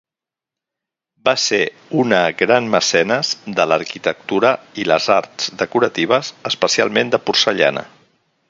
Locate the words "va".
1.27-1.33